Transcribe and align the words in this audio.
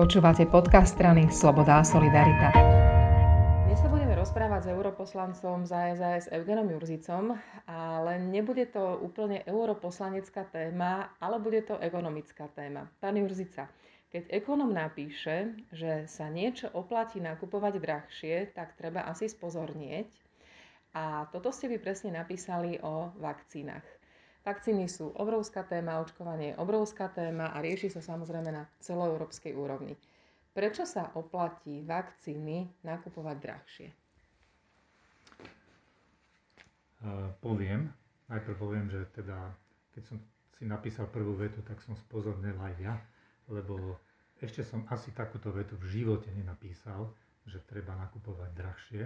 Počúvate 0.00 0.48
podcast 0.48 0.96
strany 0.96 1.28
Sloboda 1.28 1.76
a 1.76 1.84
Solidarita. 1.84 2.56
Dnes 3.68 3.84
sa 3.84 3.88
budeme 3.92 4.16
rozprávať 4.16 4.64
s 4.64 4.72
europoslancom 4.72 5.68
za 5.68 5.92
SAS 5.92 6.24
Eugenom 6.32 6.72
Jurzicom, 6.72 7.36
ale 7.68 8.16
nebude 8.16 8.64
to 8.72 8.96
úplne 9.04 9.44
europoslanecká 9.44 10.48
téma, 10.48 11.12
ale 11.20 11.36
bude 11.36 11.60
to 11.68 11.76
ekonomická 11.76 12.48
téma. 12.48 12.88
Pán 12.96 13.20
Jurzica, 13.20 13.68
keď 14.08 14.32
ekonom 14.32 14.72
napíše, 14.72 15.52
že 15.68 16.08
sa 16.08 16.32
niečo 16.32 16.72
oplatí 16.72 17.20
nakupovať 17.20 17.74
drahšie, 17.76 18.56
tak 18.56 18.80
treba 18.80 19.04
asi 19.04 19.28
spozornieť. 19.28 20.08
A 20.96 21.28
toto 21.28 21.52
ste 21.52 21.68
vy 21.68 21.76
presne 21.76 22.16
napísali 22.16 22.80
o 22.80 23.12
vakcínach. 23.20 23.99
Vakcíny 24.40 24.88
sú 24.88 25.12
obrovská 25.20 25.68
téma, 25.68 26.00
očkovanie 26.00 26.56
je 26.56 26.60
obrovská 26.60 27.12
téma 27.12 27.52
a 27.52 27.60
rieši 27.60 27.92
sa 27.92 28.00
samozrejme 28.00 28.48
na 28.48 28.64
celoeurópskej 28.80 29.52
úrovni. 29.52 29.92
Prečo 30.56 30.88
sa 30.88 31.12
oplatí 31.12 31.84
vakcíny 31.84 32.66
nakupovať 32.82 33.36
drahšie? 33.36 33.88
Uh, 37.04 37.30
poviem. 37.44 37.92
Najprv 38.32 38.56
poviem, 38.56 38.86
že 38.88 39.04
teda, 39.12 39.36
keď 39.92 40.02
som 40.08 40.16
si 40.56 40.64
napísal 40.64 41.08
prvú 41.12 41.36
vetu, 41.36 41.60
tak 41.60 41.80
som 41.84 41.92
spozornil 41.96 42.56
aj 42.56 42.74
ja, 42.80 42.94
lebo 43.48 43.98
ešte 44.40 44.64
som 44.64 44.88
asi 44.88 45.12
takúto 45.12 45.52
vetu 45.52 45.76
v 45.76 46.00
živote 46.00 46.32
nenapísal, 46.32 47.12
že 47.44 47.60
treba 47.68 47.92
nakupovať 47.96 48.50
drahšie. 48.56 49.02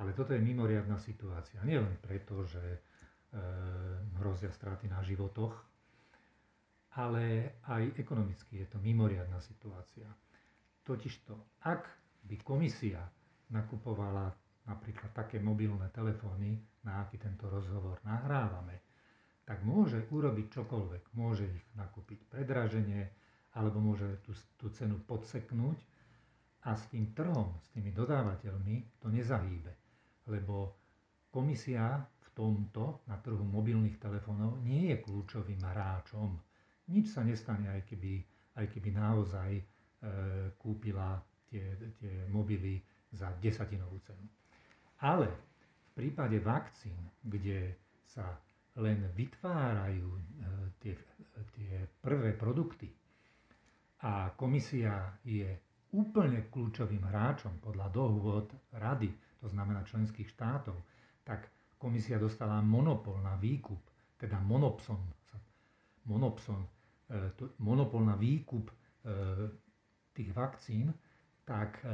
Ale 0.00 0.10
toto 0.16 0.32
je 0.32 0.40
mimoriadná 0.40 0.96
situácia. 0.98 1.60
Nie 1.62 1.78
len 1.78 1.94
preto, 2.00 2.42
že 2.48 2.80
hrozia 4.18 4.50
straty 4.54 4.86
na 4.86 5.02
životoch, 5.02 5.54
ale 6.94 7.58
aj 7.66 7.98
ekonomicky 7.98 8.62
je 8.62 8.66
to 8.70 8.78
mimoriadná 8.78 9.42
situácia. 9.42 10.06
Totižto, 10.86 11.62
ak 11.66 11.82
by 12.24 12.36
komisia 12.46 13.02
nakupovala 13.50 14.30
napríklad 14.64 15.10
také 15.12 15.42
mobilné 15.42 15.90
telefóny, 15.90 16.56
na 16.84 17.04
aký 17.04 17.18
tento 17.18 17.50
rozhovor 17.50 18.00
nahrávame, 18.04 18.84
tak 19.44 19.60
môže 19.60 20.08
urobiť 20.08 20.46
čokoľvek. 20.56 21.02
Môže 21.16 21.44
ich 21.44 21.64
nakúpiť 21.76 22.24
predraženie, 22.32 23.04
alebo 23.54 23.80
môže 23.80 24.24
tú, 24.24 24.32
tú 24.56 24.72
cenu 24.72 24.96
podseknúť 25.04 25.78
a 26.64 26.72
s 26.72 26.88
tým 26.88 27.12
trhom, 27.12 27.60
s 27.60 27.68
tými 27.76 27.92
dodávateľmi 27.92 29.04
to 29.04 29.12
nezahýbe. 29.12 29.72
Lebo 30.32 30.80
komisia 31.28 32.00
tomto 32.34 33.06
na 33.06 33.16
trhu 33.22 33.40
mobilných 33.40 33.96
telefónov 34.02 34.58
nie 34.60 34.90
je 34.90 35.00
kľúčovým 35.00 35.62
hráčom. 35.62 36.34
Nič 36.90 37.14
sa 37.14 37.22
nestane, 37.24 37.70
aj 37.70 37.82
keby, 37.88 38.20
aj 38.58 38.66
keby 38.68 38.90
naozaj 38.92 39.50
e, 39.56 39.64
kúpila 40.58 41.22
tie, 41.48 41.62
tie 41.96 42.26
mobily 42.28 42.82
za 43.14 43.30
desatinovú 43.38 44.02
cenu. 44.04 44.26
Ale 45.00 45.30
v 45.30 45.90
prípade 45.94 46.42
vakcín, 46.42 46.98
kde 47.22 47.78
sa 48.04 48.34
len 48.76 49.06
vytvárajú 49.14 50.08
e, 50.10 50.22
tie, 50.82 50.94
tie 51.54 51.86
prvé 52.02 52.34
produkty 52.34 52.90
a 54.04 54.34
komisia 54.36 55.16
je 55.24 55.48
úplne 55.94 56.50
kľúčovým 56.50 57.06
hráčom 57.06 57.62
podľa 57.62 57.86
dohôd 57.94 58.50
rady, 58.74 59.08
to 59.38 59.46
znamená 59.48 59.86
členských 59.86 60.28
štátov, 60.34 60.74
tak 61.22 61.48
komisia 61.84 62.16
dostala 62.16 62.64
monopol 62.64 63.20
na 63.20 63.36
výkup, 63.36 63.76
teda 64.16 64.40
monopson, 64.40 64.96
monopson, 66.08 66.64
e, 67.12 67.28
monopol 67.60 68.00
na 68.00 68.16
výkup 68.16 68.72
e, 68.72 68.74
tých 70.16 70.32
vakcín, 70.32 70.88
tak 71.44 71.76
e, 71.80 71.88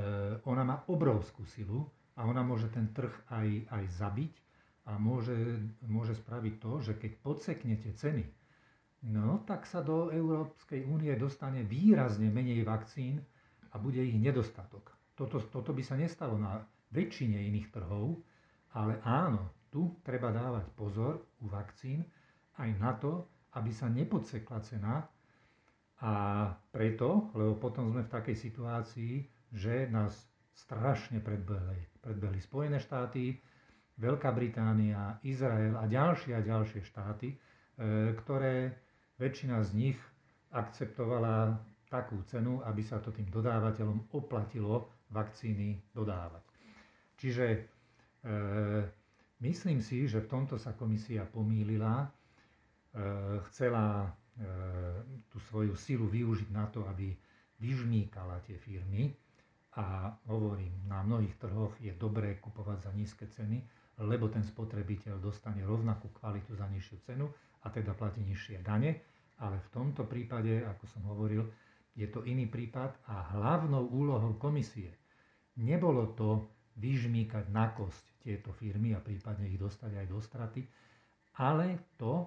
ona 0.46 0.62
má 0.62 0.76
obrovskú 0.86 1.42
silu 1.42 1.90
a 2.14 2.22
ona 2.22 2.46
môže 2.46 2.70
ten 2.70 2.94
trh 2.94 3.10
aj, 3.34 3.48
aj 3.66 3.84
zabiť 3.98 4.34
a 4.86 4.94
môže, 4.94 5.34
môže 5.82 6.14
spraviť 6.14 6.54
to, 6.62 6.72
že 6.80 6.92
keď 6.94 7.12
podseknete 7.18 7.90
ceny, 7.90 8.22
no 9.10 9.42
tak 9.42 9.66
sa 9.66 9.82
do 9.82 10.14
Európskej 10.14 10.86
únie 10.86 11.10
dostane 11.18 11.66
výrazne 11.66 12.30
menej 12.30 12.62
vakcín 12.62 13.18
a 13.70 13.78
bude 13.78 13.98
ich 13.98 14.14
nedostatok. 14.14 14.86
Toto, 15.18 15.42
toto 15.42 15.74
by 15.74 15.82
sa 15.82 15.98
nestalo 15.98 16.38
na 16.38 16.62
väčšine 16.90 17.42
iných 17.50 17.68
trhov, 17.70 18.22
ale 18.72 19.02
áno, 19.02 19.50
tu 19.70 19.96
treba 20.02 20.34
dávať 20.34 20.66
pozor 20.74 21.14
u 21.40 21.46
vakcín 21.46 22.02
aj 22.58 22.70
na 22.76 22.92
to, 22.98 23.24
aby 23.54 23.70
sa 23.70 23.86
nepodsekla 23.86 24.58
cena 24.62 25.06
a 26.00 26.12
preto, 26.72 27.30
lebo 27.34 27.56
potom 27.56 27.90
sme 27.90 28.04
v 28.04 28.12
takej 28.12 28.36
situácii, 28.36 29.12
že 29.52 29.86
nás 29.88 30.12
strašne 30.54 31.20
predbehli, 31.20 32.02
predbehli 32.02 32.38
Spojené 32.40 32.78
štáty, 32.78 33.38
Veľká 34.00 34.32
Británia, 34.32 35.20
Izrael 35.20 35.76
a 35.76 35.84
ďalšie 35.84 36.32
a 36.32 36.40
ďalšie 36.40 36.80
štáty, 36.80 37.28
e, 37.28 37.36
ktoré 38.16 38.72
väčšina 39.20 39.60
z 39.60 39.70
nich 39.76 39.98
akceptovala 40.56 41.60
takú 41.92 42.16
cenu, 42.24 42.64
aby 42.64 42.80
sa 42.80 42.96
to 42.96 43.12
tým 43.12 43.28
dodávateľom 43.28 44.08
oplatilo 44.16 44.88
vakcíny 45.12 45.84
dodávať. 45.92 46.40
Čiže 47.20 47.46
e, 47.52 47.58
Myslím 49.40 49.80
si, 49.80 50.04
že 50.04 50.20
v 50.20 50.30
tomto 50.30 50.60
sa 50.60 50.76
komisia 50.76 51.24
pomýlila, 51.24 52.04
e, 52.04 52.08
chcela 53.48 54.04
e, 54.04 54.08
tú 55.32 55.40
svoju 55.48 55.72
silu 55.80 56.06
využiť 56.12 56.52
na 56.52 56.68
to, 56.68 56.84
aby 56.84 57.16
vyžmýkala 57.60 58.44
tie 58.44 58.60
firmy. 58.60 59.16
A 59.80 60.12
hovorím, 60.28 60.84
na 60.84 61.00
mnohých 61.00 61.40
trhoch 61.40 61.72
je 61.80 61.94
dobré 61.96 62.36
kupovať 62.36 62.78
za 62.84 62.92
nízke 62.92 63.24
ceny, 63.30 63.64
lebo 64.04 64.28
ten 64.28 64.44
spotrebiteľ 64.44 65.22
dostane 65.22 65.64
rovnakú 65.64 66.10
kvalitu 66.20 66.52
za 66.58 66.66
nižšiu 66.68 66.96
cenu 67.06 67.30
a 67.64 67.70
teda 67.70 67.94
platí 67.96 68.20
nižšie 68.20 68.60
dane, 68.60 69.00
ale 69.40 69.56
v 69.56 69.68
tomto 69.72 70.04
prípade, 70.04 70.60
ako 70.66 70.84
som 70.90 71.02
hovoril, 71.06 71.46
je 71.94 72.04
to 72.10 72.26
iný 72.26 72.50
prípad 72.50 72.92
a 73.08 73.36
hlavnou 73.38 73.88
úlohou 73.88 74.36
komisie 74.36 75.00
nebolo 75.60 76.16
to 76.16 76.48
vyžmýkať 76.80 77.52
na 77.52 77.70
kosť 77.76 78.24
tieto 78.24 78.50
firmy 78.56 78.96
a 78.96 79.04
prípadne 79.04 79.46
ich 79.46 79.60
dostať 79.60 79.92
aj 80.00 80.06
do 80.08 80.18
straty, 80.18 80.60
ale 81.36 81.94
to, 82.00 82.26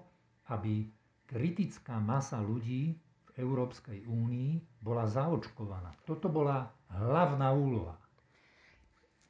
aby 0.53 0.85
kritická 1.25 1.97
masa 1.97 2.37
ľudí 2.37 2.93
v 2.93 3.31
Európskej 3.41 4.05
únii 4.05 4.81
bola 4.85 5.09
zaočkovaná. 5.09 5.89
Toto 6.05 6.29
bola 6.29 6.69
hlavná 6.93 7.49
úloha. 7.49 7.97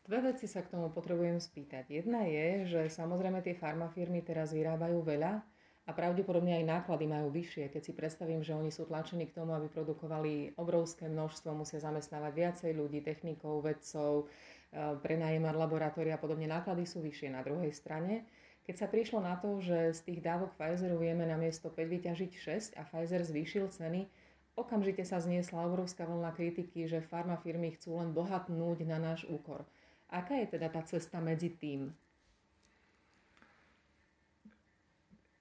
Dve 0.04 0.36
veci 0.36 0.52
sa 0.52 0.60
k 0.60 0.76
tomu 0.76 0.92
potrebujem 0.92 1.40
spýtať. 1.40 1.88
Jedna 1.88 2.28
je, 2.28 2.68
že 2.68 2.82
samozrejme 2.92 3.40
tie 3.40 3.56
farmafirmy 3.56 4.20
teraz 4.20 4.52
vyrábajú 4.52 5.00
veľa 5.00 5.40
a 5.88 5.92
pravdepodobne 5.96 6.60
aj 6.60 6.68
náklady 6.68 7.08
majú 7.08 7.32
vyššie. 7.32 7.72
Keď 7.72 7.82
si 7.84 7.94
predstavím, 7.96 8.44
že 8.44 8.52
oni 8.52 8.68
sú 8.68 8.84
tlačení 8.84 9.32
k 9.32 9.36
tomu, 9.36 9.56
aby 9.56 9.72
produkovali 9.72 10.60
obrovské 10.60 11.08
množstvo, 11.08 11.56
musia 11.56 11.80
zamestnávať 11.80 12.32
viacej 12.36 12.72
ľudí, 12.76 13.00
technikov, 13.00 13.64
vedcov, 13.64 14.28
prenajímať 14.74 15.54
laboratória 15.54 16.18
a 16.18 16.22
podobne, 16.22 16.50
náklady 16.50 16.90
sú 16.90 17.06
vyššie 17.06 17.30
na 17.30 17.46
druhej 17.46 17.70
strane. 17.70 18.26
Keď 18.64 18.76
sa 18.80 18.88
prišlo 18.88 19.20
na 19.20 19.36
to, 19.38 19.60
že 19.60 19.92
z 19.92 20.00
tých 20.08 20.20
dávok 20.24 20.56
Pfizeru 20.56 20.96
vieme 20.96 21.28
na 21.28 21.36
miesto 21.36 21.68
5 21.68 21.84
vyťažiť 21.84 22.32
6 22.74 22.80
a 22.80 22.88
Pfizer 22.88 23.22
zvýšil 23.22 23.68
ceny, 23.70 24.08
okamžite 24.56 25.04
sa 25.04 25.20
zniesla 25.20 25.68
obrovská 25.68 26.08
vlna 26.08 26.32
kritiky, 26.32 26.88
že 26.88 27.04
farmafirmy 27.04 27.76
chcú 27.76 28.00
len 28.00 28.16
bohatnúť 28.16 28.88
na 28.88 28.98
náš 29.04 29.28
úkor. 29.28 29.68
Aká 30.08 30.40
je 30.40 30.56
teda 30.56 30.72
tá 30.72 30.80
cesta 30.88 31.20
medzi 31.20 31.52
tým? 31.52 31.92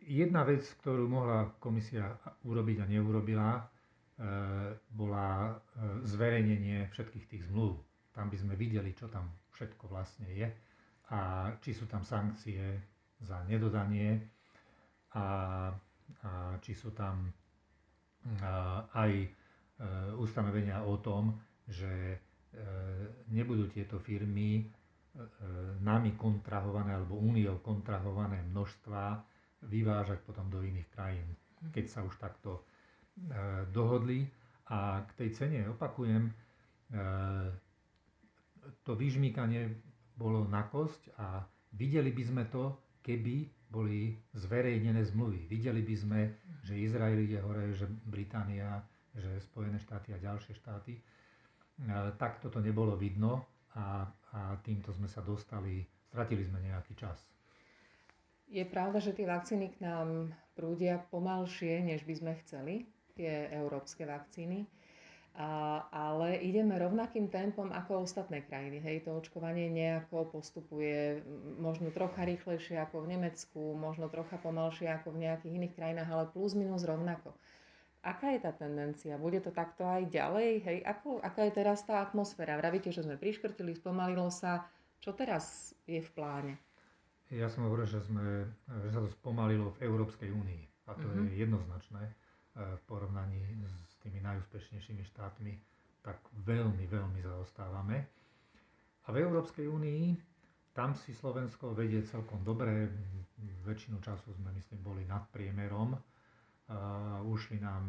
Jedna 0.02 0.42
vec, 0.42 0.66
ktorú 0.82 1.06
mohla 1.06 1.46
komisia 1.62 2.18
urobiť 2.42 2.76
a 2.82 2.90
neurobila, 2.90 3.50
eh, 3.54 4.74
bola 4.90 5.54
eh, 5.54 6.02
zverejnenie 6.10 6.90
všetkých 6.90 7.26
tých 7.30 7.46
zmluv 7.46 7.78
tam 8.12 8.28
by 8.28 8.36
sme 8.36 8.54
videli, 8.54 8.92
čo 8.92 9.08
tam 9.08 9.28
všetko 9.52 9.88
vlastne 9.88 10.28
je 10.28 10.48
a 11.10 11.52
či 11.60 11.76
sú 11.76 11.84
tam 11.84 12.00
sankcie 12.00 12.60
za 13.20 13.44
nedodanie 13.44 14.16
a, 15.12 15.20
a 15.20 15.24
či 16.60 16.72
sú 16.72 16.96
tam 16.96 17.28
aj 18.94 19.10
e, 19.12 19.28
ustanovenia 20.14 20.86
o 20.86 20.96
tom, 21.02 21.34
že 21.66 21.90
e, 21.90 22.16
nebudú 23.34 23.66
tieto 23.68 23.98
firmy 23.98 24.62
e, 24.62 24.64
nami 25.82 26.14
kontrahované 26.14 26.94
alebo 26.94 27.18
úniou 27.18 27.58
kontrahované 27.60 28.46
množstva 28.46 29.18
vyvážať 29.66 30.22
potom 30.22 30.46
do 30.50 30.62
iných 30.62 30.88
krajín, 30.90 31.26
keď 31.70 31.84
sa 31.86 32.00
už 32.02 32.18
takto 32.18 32.66
dohodli. 33.70 34.26
A 34.72 35.04
k 35.04 35.10
tej 35.14 35.30
cene 35.36 35.60
opakujem, 35.68 36.32
to 38.82 38.92
vyžmýkanie 38.94 39.70
bolo 40.14 40.44
na 40.44 40.66
kosť 40.66 41.14
a 41.16 41.42
videli 41.72 42.10
by 42.10 42.22
sme 42.22 42.44
to, 42.46 42.72
keby 43.00 43.48
boli 43.66 44.12
zverejnené 44.36 45.00
zmluvy. 45.08 45.48
Videli 45.48 45.80
by 45.80 45.94
sme, 45.96 46.20
že 46.62 46.76
Izrael 46.76 47.18
ide 47.18 47.40
hore, 47.40 47.72
že 47.72 47.88
Británia 47.88 48.84
že 49.12 49.44
Spojené 49.44 49.76
štáty 49.76 50.16
a 50.16 50.22
ďalšie 50.22 50.56
štáty. 50.56 50.96
Tak 52.16 52.40
toto 52.40 52.64
nebolo 52.64 52.96
vidno 52.96 53.44
a, 53.76 54.08
a 54.32 54.56
týmto 54.64 54.92
sme 54.92 55.08
sa 55.08 55.20
dostali, 55.20 55.84
stratili 56.08 56.44
sme 56.44 56.64
nejaký 56.64 56.96
čas. 56.96 57.20
Je 58.48 58.64
pravda, 58.68 59.00
že 59.00 59.16
tie 59.16 59.24
vakcíny 59.24 59.72
k 59.72 59.84
nám 59.84 60.32
prúdia 60.52 61.00
pomalšie, 61.08 61.80
než 61.80 62.04
by 62.04 62.14
sme 62.16 62.32
chceli, 62.44 62.74
tie 63.16 63.48
európske 63.52 64.04
vakcíny. 64.04 64.68
A, 65.32 65.80
ale 65.88 66.36
ideme 66.44 66.76
rovnakým 66.76 67.32
tempom 67.32 67.72
ako 67.72 68.04
ostatné 68.04 68.44
krajiny. 68.44 68.84
Hej, 68.84 69.08
to 69.08 69.16
očkovanie 69.16 69.72
nejako 69.72 70.28
postupuje 70.28 71.24
možno 71.56 71.88
trocha 71.88 72.28
rýchlejšie 72.28 72.76
ako 72.84 73.08
v 73.08 73.16
Nemecku, 73.16 73.72
možno 73.72 74.12
trocha 74.12 74.36
pomalšie 74.36 74.92
ako 74.92 75.16
v 75.16 75.24
nejakých 75.24 75.56
iných 75.56 75.72
krajinách, 75.72 76.10
ale 76.12 76.24
plus 76.28 76.52
minus 76.52 76.84
rovnako. 76.84 77.32
Aká 78.02 78.34
je 78.34 78.44
tá 78.44 78.52
tendencia? 78.52 79.16
Bude 79.16 79.40
to 79.40 79.54
takto 79.54 79.88
aj 79.88 80.10
ďalej? 80.10 80.68
Hej, 80.68 80.78
ako, 80.84 81.22
aká 81.24 81.48
je 81.48 81.52
teraz 81.54 81.86
tá 81.86 82.04
atmosféra? 82.04 82.58
Vravíte, 82.60 82.92
že 82.92 83.06
sme 83.06 83.16
priškrtili, 83.16 83.72
spomalilo 83.78 84.28
sa. 84.28 84.68
Čo 85.00 85.16
teraz 85.16 85.72
je 85.88 86.02
v 86.02 86.10
pláne? 86.12 86.54
Ja 87.32 87.48
som 87.48 87.64
hovoril, 87.64 87.88
že, 87.88 88.04
sme, 88.04 88.52
že 88.68 88.88
sa 88.92 89.00
to 89.00 89.08
spomalilo 89.08 89.72
v 89.78 89.88
Európskej 89.88 90.28
únii. 90.28 90.62
A 90.90 90.98
to 90.98 91.06
mm-hmm. 91.08 91.30
je 91.30 91.34
jednoznačné 91.46 92.02
e, 92.04 92.12
v 92.76 92.82
porovnaní 92.84 93.40
s 93.64 93.91
tými 94.02 94.20
najúspešnejšími 94.20 95.02
štátmi. 95.08 95.52
Tak 96.02 96.18
veľmi, 96.42 96.84
veľmi 96.86 97.20
zaostávame. 97.22 98.02
A 99.02 99.08
v 99.10 99.16
Európskej 99.22 99.66
únii 99.66 100.18
tam 100.72 100.94
si 100.94 101.12
Slovensko 101.12 101.74
vedie 101.74 102.02
celkom 102.02 102.42
dobre. 102.42 102.90
Väčšinu 103.62 104.02
času 104.02 104.34
sme, 104.34 104.50
myslím, 104.54 104.80
boli 104.82 105.02
nad 105.06 105.26
priemerom. 105.30 105.94
Uh, 105.94 107.20
ušli 107.28 107.58
nám 107.58 107.84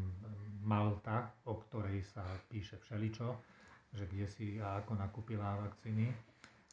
Malta, 0.66 1.32
o 1.46 1.56
ktorej 1.58 2.04
sa 2.04 2.26
píše 2.50 2.76
všeličo, 2.84 3.28
že 3.94 4.04
kde 4.10 4.26
si 4.28 4.46
a 4.60 4.82
ako 4.82 4.98
nakúpila 4.98 5.56
vakcíny 5.62 6.10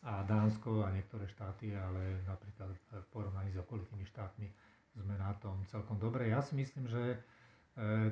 a 0.09 0.25
Dánsko 0.25 0.81
a 0.83 0.89
niektoré 0.91 1.29
štáty, 1.29 1.77
ale 1.77 2.25
napríklad 2.25 2.73
v 2.73 3.05
porovnaní 3.13 3.53
s 3.53 3.61
okolitými 3.61 4.09
štátmi 4.09 4.49
sme 4.97 5.15
na 5.21 5.37
tom 5.39 5.61
celkom 5.69 6.01
dobre. 6.01 6.33
Ja 6.33 6.41
si 6.41 6.57
myslím, 6.57 6.89
že 6.89 7.21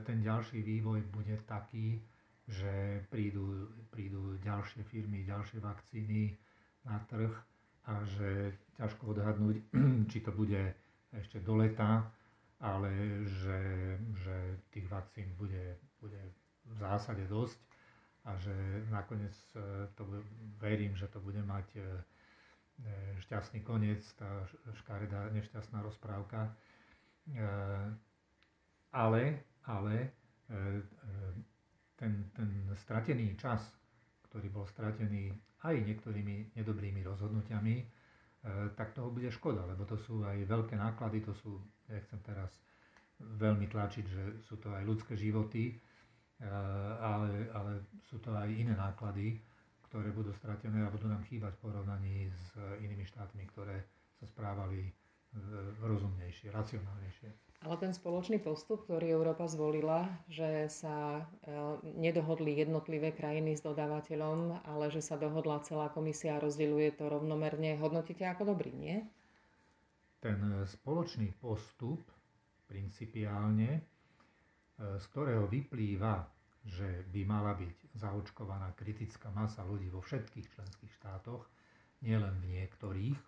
ten 0.05 0.23
ďalší 0.23 0.63
vývoj 0.63 1.03
bude 1.13 1.35
taký, 1.45 2.01
že 2.49 3.05
prídu, 3.13 3.69
prídu 3.93 4.41
ďalšie 4.41 4.81
firmy, 4.89 5.27
ďalšie 5.29 5.61
vakcíny 5.61 6.33
na 6.89 6.97
trh 7.05 7.33
a 7.85 8.05
že 8.05 8.57
ťažko 8.81 9.13
odhadnúť, 9.13 9.57
či 10.11 10.19
to 10.25 10.33
bude 10.33 10.73
ešte 11.13 11.41
do 11.45 11.61
leta, 11.61 12.09
ale 12.61 12.91
že, 13.27 13.61
že 14.25 14.37
tých 14.73 14.89
vakcín 14.89 15.31
bude, 15.37 15.77
bude 16.01 16.21
v 16.65 16.75
zásade 16.81 17.25
dosť 17.29 17.59
a 18.29 18.37
že 18.37 18.53
nakoniec 18.93 19.33
e, 19.57 19.89
to 19.97 20.05
verím, 20.61 20.93
že 20.97 21.09
to 21.09 21.21
bude 21.21 21.41
mať 21.47 21.69
e, 21.77 21.81
e, 21.81 21.85
šťastný 23.25 23.65
koniec, 23.65 24.05
tá 24.19 24.45
škaredá 24.85 25.33
nešťastná 25.33 25.81
rozprávka. 25.81 26.53
Ale, 28.89 29.45
ale 29.69 30.17
ten, 32.01 32.13
ten 32.33 32.51
stratený 32.81 33.37
čas, 33.37 33.61
ktorý 34.31 34.49
bol 34.49 34.65
stratený 34.65 35.29
aj 35.67 35.77
niektorými 35.85 36.57
nedobrými 36.57 37.05
rozhodnutiami, 37.05 37.77
tak 38.79 38.95
toho 38.95 39.11
bude 39.11 39.29
škoda, 39.35 39.67
lebo 39.67 39.85
to 39.85 39.99
sú 39.99 40.23
aj 40.25 40.47
veľké 40.47 40.79
náklady, 40.79 41.21
to 41.21 41.35
sú, 41.35 41.59
nechcem 41.91 42.23
teraz 42.23 42.49
veľmi 43.19 43.67
tlačiť, 43.67 44.05
že 44.07 44.23
sú 44.47 44.63
to 44.63 44.71
aj 44.71 44.87
ľudské 44.87 45.19
životy, 45.19 45.75
ale, 47.03 47.51
ale 47.51 47.83
sú 48.07 48.23
to 48.23 48.31
aj 48.31 48.47
iné 48.47 48.79
náklady, 48.79 49.43
ktoré 49.91 50.15
budú 50.15 50.31
stratené 50.39 50.87
a 50.87 50.93
budú 50.95 51.11
nám 51.11 51.27
chýbať 51.27 51.59
v 51.59 51.63
porovnaní 51.67 52.31
s 52.31 52.55
inými 52.79 53.03
štátmi, 53.11 53.43
ktoré 53.51 53.83
sa 54.23 54.31
správali 54.31 54.95
rozumnejšie, 55.83 56.51
racionálnejšie. 56.51 57.29
Ale 57.59 57.75
ten 57.83 57.91
spoločný 57.91 58.39
postup, 58.39 58.87
ktorý 58.87 59.11
Európa 59.11 59.51
zvolila, 59.51 60.07
že 60.31 60.71
sa 60.71 61.21
eh, 61.21 61.53
nedohodli 61.83 62.55
jednotlivé 62.55 63.11
krajiny 63.11 63.59
s 63.59 63.67
dodávateľom, 63.67 64.63
ale 64.63 64.95
že 64.95 65.03
sa 65.03 65.19
dohodla 65.19 65.65
celá 65.67 65.91
komisia 65.91 66.39
a 66.39 66.43
rozdeľuje 66.43 66.97
to 66.97 67.11
rovnomerne, 67.11 67.75
hodnotíte 67.83 68.23
ako 68.25 68.55
dobrý, 68.55 68.71
nie? 68.73 68.97
Ten 70.23 70.39
spoločný 70.67 71.31
postup 71.39 72.03
principiálne 72.67 73.83
z 74.79 75.05
ktorého 75.11 75.51
vyplýva, 75.51 76.23
že 76.63 77.03
by 77.11 77.21
mala 77.27 77.59
byť 77.59 77.99
zaočkovaná 77.99 78.71
kritická 78.79 79.31
masa 79.35 79.67
ľudí 79.67 79.91
vo 79.91 79.99
všetkých 79.99 80.47
členských 80.55 80.93
štátoch, 81.03 81.43
nielen 81.99 82.39
v 82.39 82.59
niektorých. 82.59 83.19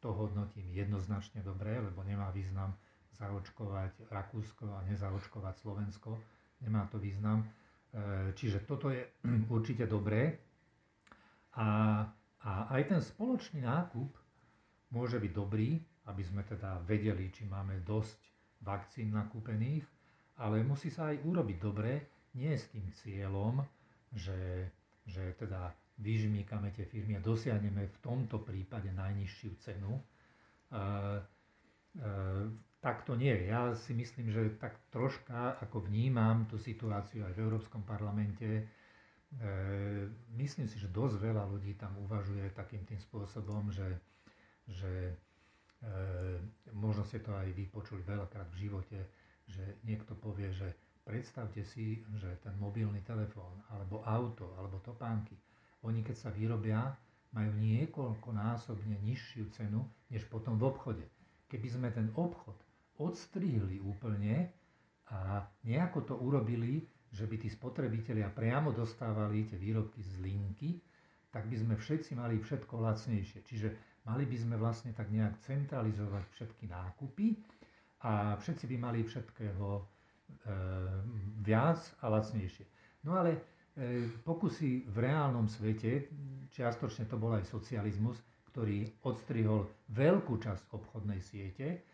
To 0.00 0.14
hodnotím 0.14 0.70
jednoznačne 0.70 1.42
dobre, 1.42 1.74
lebo 1.78 2.06
nemá 2.06 2.30
význam 2.30 2.74
zaočkovať 3.18 4.10
Rakúsko 4.14 4.70
a 4.70 4.86
nezaočkovať 4.86 5.54
Slovensko. 5.58 6.14
Nemá 6.62 6.86
to 6.86 7.02
význam. 7.02 7.42
E, 7.42 7.46
čiže 8.38 8.62
toto 8.62 8.94
je 8.94 9.02
určite 9.54 9.90
dobré. 9.90 10.38
A, 11.58 11.66
a 12.46 12.50
aj 12.78 12.82
ten 12.94 13.00
spoločný 13.02 13.66
nákup 13.66 14.10
môže 14.94 15.18
byť 15.18 15.32
dobrý, 15.34 15.82
aby 16.06 16.22
sme 16.22 16.46
teda 16.46 16.78
vedeli, 16.86 17.34
či 17.34 17.50
máme 17.50 17.82
dosť 17.82 18.22
vakcín 18.62 19.10
nakúpených 19.10 19.84
ale 20.38 20.62
musí 20.62 20.88
sa 20.88 21.10
aj 21.10 21.26
urobiť 21.26 21.58
dobre, 21.58 21.92
nie 22.38 22.54
s 22.54 22.70
tým 22.70 22.86
cieľom, 23.02 23.58
že, 24.14 24.70
že 25.02 25.34
teda 25.34 25.74
vyžmíkame 25.98 26.70
tie 26.70 26.86
firmy 26.86 27.18
a 27.18 27.24
dosiahneme 27.24 27.90
v 27.90 27.98
tomto 27.98 28.38
prípade 28.38 28.90
najnižšiu 28.94 29.50
cenu. 29.58 29.98
E, 29.98 30.02
e, 30.70 30.82
tak 32.78 33.02
to 33.02 33.18
nie. 33.18 33.34
Ja 33.50 33.74
si 33.74 33.90
myslím, 33.98 34.30
že 34.30 34.54
tak 34.62 34.78
troška, 34.94 35.58
ako 35.58 35.90
vnímam 35.90 36.46
tú 36.46 36.54
situáciu 36.54 37.26
aj 37.26 37.34
v 37.34 37.42
Európskom 37.42 37.82
parlamente, 37.82 38.46
e, 38.46 38.64
myslím 40.38 40.70
si, 40.70 40.78
že 40.78 40.86
dosť 40.86 41.18
veľa 41.18 41.44
ľudí 41.50 41.74
tam 41.74 41.98
uvažuje 42.06 42.54
takým 42.54 42.86
tým 42.86 43.02
spôsobom, 43.02 43.74
že, 43.74 43.98
že 44.70 45.18
možno 46.74 47.06
ste 47.06 47.22
to 47.22 47.30
aj 47.30 47.54
vypočuli 47.54 48.02
veľakrát 48.02 48.50
v 48.50 48.66
živote, 48.66 48.98
že 49.46 49.78
niekto 49.86 50.18
povie, 50.18 50.50
že 50.50 50.74
predstavte 51.06 51.62
si, 51.62 52.02
že 52.18 52.34
ten 52.42 52.50
mobilný 52.58 52.98
telefón, 53.06 53.62
alebo 53.70 54.02
auto, 54.02 54.58
alebo 54.58 54.82
topánky, 54.82 55.38
oni 55.82 56.02
keď 56.02 56.16
sa 56.16 56.30
vyrobia, 56.34 56.96
majú 57.32 57.52
niekoľkonásobne 57.60 58.98
nižšiu 59.04 59.52
cenu, 59.52 59.84
než 60.08 60.24
potom 60.32 60.56
v 60.56 60.72
obchode. 60.72 61.04
Keby 61.48 61.68
sme 61.68 61.88
ten 61.92 62.08
obchod 62.16 62.56
odstrihli 62.98 63.78
úplne 63.84 64.48
a 65.08 65.44
nejako 65.64 66.00
to 66.04 66.14
urobili, 66.16 66.84
že 67.08 67.24
by 67.24 67.36
tí 67.40 67.48
spotrebitelia 67.48 68.28
priamo 68.28 68.72
dostávali 68.72 69.48
tie 69.48 69.56
výrobky 69.56 70.04
z 70.04 70.20
linky, 70.20 70.70
tak 71.32 71.48
by 71.48 71.56
sme 71.56 71.74
všetci 71.76 72.16
mali 72.16 72.36
všetko 72.40 72.74
lacnejšie. 72.80 73.40
Čiže 73.44 73.68
mali 74.08 74.24
by 74.28 74.36
sme 74.36 74.56
vlastne 74.56 74.92
tak 74.92 75.08
nejak 75.12 75.40
centralizovať 75.44 76.24
všetky 76.36 76.68
nákupy 76.68 77.36
a 78.04 78.36
všetci 78.40 78.64
by 78.72 78.76
mali 78.76 79.00
všetkého 79.04 79.66
e, 79.76 79.82
viac 81.44 81.80
a 82.04 82.12
lacnejšie. 82.12 82.64
No 83.08 83.16
ale 83.16 83.57
pokusy 84.26 84.90
v 84.90 84.96
reálnom 84.98 85.46
svete, 85.46 86.10
čiastočne 86.50 87.06
to 87.06 87.14
bol 87.14 87.34
aj 87.34 87.46
socializmus, 87.46 88.18
ktorý 88.50 88.90
odstrihol 89.06 89.70
veľkú 89.94 90.34
časť 90.42 90.74
obchodnej 90.74 91.22
siete, 91.22 91.86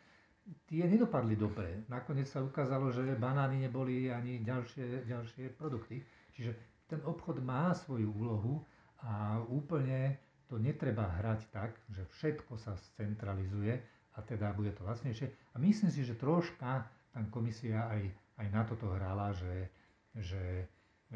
tie 0.64 0.84
nedopadli 0.84 1.36
dobre. 1.36 1.84
Nakoniec 1.88 2.28
sa 2.28 2.44
ukázalo, 2.44 2.92
že 2.92 3.16
banány 3.16 3.68
neboli 3.68 4.08
ani 4.12 4.40
ďalšie, 4.44 5.08
ďalšie 5.08 5.52
produkty. 5.56 6.04
Čiže 6.32 6.52
ten 6.88 7.00
obchod 7.04 7.40
má 7.40 7.72
svoju 7.72 8.12
úlohu 8.12 8.64
a 9.04 9.40
úplne 9.48 10.20
to 10.48 10.60
netreba 10.60 11.08
hrať 11.20 11.40
tak, 11.48 11.76
že 11.88 12.04
všetko 12.16 12.60
sa 12.60 12.76
scentralizuje 12.92 13.80
a 14.14 14.18
teda 14.20 14.52
bude 14.52 14.72
to 14.76 14.84
lacnejšie. 14.84 15.56
A 15.56 15.60
myslím 15.60 15.90
si, 15.90 16.04
že 16.04 16.20
troška 16.20 16.84
tam 17.12 17.24
komisia 17.32 17.88
aj, 17.88 18.02
aj 18.44 18.46
na 18.52 18.62
toto 18.68 18.92
hrala, 18.92 19.32
že, 19.32 19.70
že 20.12 20.68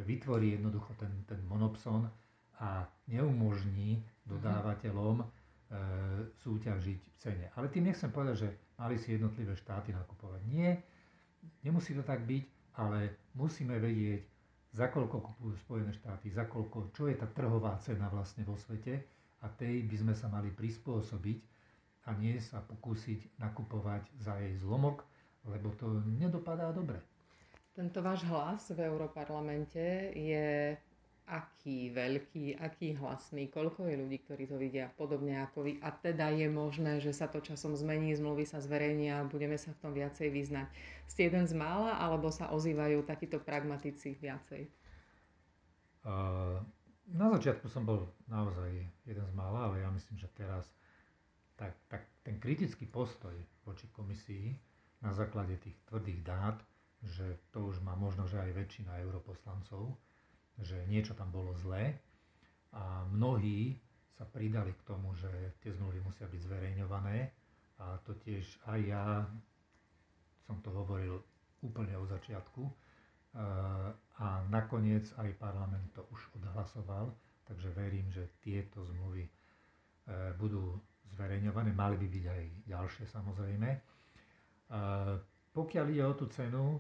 vytvorí 0.05 0.55
jednoducho 0.59 0.95
ten, 0.99 1.11
ten 1.27 1.41
monopson 1.47 2.11
a 2.59 2.87
neumožní 3.07 4.03
dodávateľom 4.27 5.23
e, 5.23 5.27
súťažiť 6.45 7.01
v 7.01 7.17
cene. 7.19 7.47
Ale 7.55 7.71
tým 7.71 7.87
nechcem 7.89 8.11
povedať, 8.11 8.37
že 8.47 8.51
mali 8.79 8.99
si 8.99 9.15
jednotlivé 9.15 9.55
štáty 9.55 9.95
nakupovať. 9.95 10.41
Nie, 10.51 10.83
nemusí 11.63 11.95
to 11.95 12.03
tak 12.03 12.27
byť, 12.27 12.45
ale 12.79 13.31
musíme 13.35 13.79
vedieť, 13.79 14.23
za 14.69 14.93
koľko 14.93 15.25
kupujú 15.25 15.57
Spojené 15.65 15.93
štáty, 15.97 16.29
za 16.29 16.45
koľko, 16.45 16.93
čo 16.93 17.09
je 17.09 17.17
tá 17.17 17.25
trhová 17.33 17.81
cena 17.81 18.13
vlastne 18.13 18.45
vo 18.45 18.55
svete 18.55 19.01
a 19.41 19.49
tej 19.49 19.89
by 19.89 19.97
sme 19.97 20.15
sa 20.15 20.29
mali 20.29 20.53
prispôsobiť 20.53 21.39
a 22.09 22.13
nie 22.21 22.37
sa 22.37 22.61
pokúsiť 22.61 23.41
nakupovať 23.41 24.05
za 24.21 24.37
jej 24.41 24.55
zlomok, 24.61 25.05
lebo 25.49 25.73
to 25.77 25.89
nedopadá 26.05 26.69
dobre. 26.73 27.01
Tento 27.79 28.03
váš 28.03 28.27
hlas 28.27 28.75
v 28.75 28.91
Európarlamente 28.91 30.11
je 30.19 30.75
aký 31.31 31.95
veľký, 31.95 32.59
aký 32.59 32.99
hlasný, 32.99 33.53
koľko 33.55 33.87
je 33.87 33.95
ľudí, 34.03 34.19
ktorí 34.27 34.51
to 34.51 34.59
vidia 34.59 34.91
podobne 34.99 35.39
ako 35.47 35.63
vy 35.63 35.79
a 35.79 35.95
teda 35.95 36.35
je 36.35 36.51
možné, 36.51 36.99
že 36.99 37.15
sa 37.15 37.31
to 37.31 37.39
časom 37.39 37.79
zmení, 37.79 38.19
zmluvy 38.19 38.51
sa 38.51 38.59
zverejnia 38.59 39.23
budeme 39.31 39.55
sa 39.55 39.71
v 39.71 39.79
tom 39.79 39.93
viacej 39.95 40.27
vyznať. 40.27 40.67
Ste 41.07 41.31
jeden 41.31 41.47
z 41.47 41.55
mála, 41.55 42.03
alebo 42.03 42.35
sa 42.35 42.51
ozývajú 42.51 43.07
takíto 43.07 43.39
pragmatici 43.39 44.19
viacej? 44.19 44.67
Na 47.15 47.27
začiatku 47.39 47.71
som 47.71 47.87
bol 47.87 48.11
naozaj 48.27 48.75
jeden 49.07 49.27
z 49.29 49.35
mála, 49.39 49.71
ale 49.71 49.87
ja 49.87 49.89
myslím, 49.95 50.19
že 50.19 50.27
teraz 50.35 50.67
tak, 51.55 51.79
tak 51.87 52.11
ten 52.27 52.43
kritický 52.43 52.91
postoj 52.91 53.39
voči 53.63 53.87
komisii 53.95 54.51
na 54.99 55.15
základe 55.15 55.55
tých 55.63 55.79
tvrdých 55.87 56.27
dát, 56.27 56.59
že 57.03 57.39
to 57.55 57.71
už 57.71 57.79
má 57.87 57.95
možno, 57.95 58.27
že 58.27 58.43
aj 58.43 58.59
väčšina 58.59 58.99
europoslancov, 59.07 59.95
že 60.59 60.83
niečo 60.91 61.15
tam 61.15 61.31
bolo 61.31 61.55
zlé. 61.55 61.95
A 62.75 63.07
mnohí 63.09 63.79
sa 64.19 64.27
pridali 64.27 64.75
k 64.75 64.83
tomu, 64.83 65.15
že 65.15 65.31
tie 65.63 65.71
zmluvy 65.71 66.03
musia 66.03 66.27
byť 66.27 66.41
zverejňované. 66.43 67.31
A 67.79 68.03
to 68.03 68.19
tiež 68.19 68.43
aj 68.67 68.81
ja 68.83 69.05
som 70.49 70.59
to 70.65 70.75
hovoril 70.75 71.23
úplne 71.63 71.95
od 71.95 72.11
začiatku. 72.11 72.67
A 74.19 74.27
nakoniec 74.51 75.07
aj 75.21 75.31
parlament 75.39 75.95
to 75.95 76.03
už 76.11 76.21
odhlasoval, 76.43 77.15
takže 77.47 77.71
verím, 77.77 78.11
že 78.11 78.27
tieto 78.43 78.83
zmluvy 78.83 79.23
e, 79.23 79.31
budú 80.35 80.75
zverejňované, 81.15 81.71
mali 81.71 81.95
by 82.01 82.09
byť 82.09 82.25
aj 82.27 82.43
ďalšie 82.67 83.05
samozrejme. 83.07 83.69
Pokiaľ 85.53 85.87
ide 85.91 86.05
o 86.05 86.15
tú 86.15 86.27
cenu, 86.29 86.79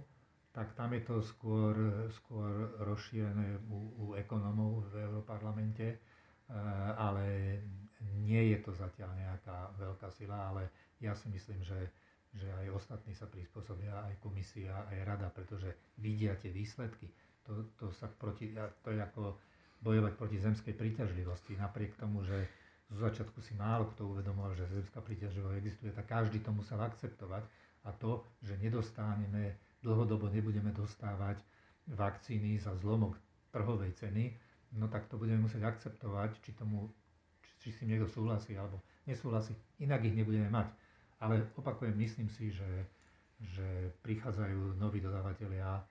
tak 0.52 0.74
tam 0.74 0.90
je 0.90 1.02
to 1.04 1.22
skôr, 1.22 1.74
skôr 2.10 2.50
rozšírené 2.82 3.62
u, 3.70 3.78
u 3.94 4.06
ekonomov 4.14 4.90
v 4.90 5.06
Európarlamente, 5.06 5.86
e, 5.86 5.96
ale 6.98 7.58
nie 8.18 8.54
je 8.54 8.58
to 8.62 8.74
zatiaľ 8.74 9.10
nejaká 9.14 9.70
veľká 9.78 10.08
sila, 10.10 10.50
ale 10.50 10.70
ja 10.98 11.14
si 11.14 11.30
myslím, 11.30 11.62
že, 11.62 11.78
že 12.34 12.50
aj 12.64 12.74
ostatní 12.74 13.14
sa 13.14 13.30
prispôsobia, 13.30 14.02
aj 14.10 14.18
komisia, 14.18 14.86
aj 14.90 14.98
rada, 15.06 15.28
pretože 15.30 15.70
vidia 15.98 16.34
tie 16.38 16.50
výsledky. 16.50 17.06
To, 17.46 17.64
to, 17.78 17.86
sa 17.94 18.10
proti, 18.10 18.52
to 18.82 18.90
je 18.92 19.00
ako 19.00 19.38
bojovať 19.80 20.12
proti 20.18 20.36
zemskej 20.36 20.74
príťažlivosti. 20.74 21.54
Napriek 21.54 21.94
tomu, 21.96 22.26
že 22.26 22.50
zo 22.88 23.04
začiatku 23.04 23.38
si 23.44 23.52
málo 23.54 23.88
kto 23.92 24.10
uvedomoval, 24.10 24.56
že 24.56 24.68
zemská 24.68 25.04
príťažlivosť 25.04 25.54
existuje, 25.54 25.90
tak 25.92 26.08
každý 26.08 26.40
to 26.40 26.50
musel 26.50 26.80
akceptovať. 26.80 27.44
A 27.86 27.92
to, 27.94 28.24
že 28.42 28.58
nedostaneme 28.58 29.54
dlhodobo 29.82 30.26
nebudeme 30.28 30.74
dostávať 30.74 31.38
vakcíny 31.88 32.58
za 32.58 32.74
zlomok 32.76 33.16
trhovej 33.54 33.94
ceny, 33.96 34.34
no 34.76 34.90
tak 34.90 35.08
to 35.08 35.16
budeme 35.16 35.46
musieť 35.46 35.64
akceptovať, 35.64 36.36
či, 36.44 36.52
tomu, 36.52 36.90
či, 37.40 37.52
či 37.62 37.68
s 37.72 37.78
tým 37.80 37.94
niekto 37.94 38.10
súhlasí 38.10 38.58
alebo 38.58 38.82
nesúhlasí, 39.08 39.56
inak 39.80 40.04
ich 40.04 40.12
nebudeme 40.12 40.52
mať. 40.52 40.68
Ale 41.18 41.48
opakujem, 41.56 41.96
myslím 41.98 42.28
si, 42.28 42.52
že, 42.52 42.86
že 43.40 43.90
prichádzajú 44.04 44.76
noví 44.78 45.00
dodávateľia 45.00 45.82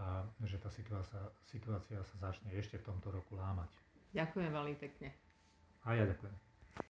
a 0.00 0.24
že 0.48 0.56
tá 0.56 0.72
situácia, 0.72 1.20
situácia 1.44 2.00
sa 2.00 2.30
začne 2.30 2.48
ešte 2.56 2.80
v 2.80 2.86
tomto 2.88 3.12
roku 3.12 3.36
lámať. 3.36 3.68
Ďakujem 4.16 4.50
veľmi 4.52 4.76
pekne. 4.80 5.12
A 5.84 5.92
ja 5.96 6.08
ďakujem. 6.08 6.49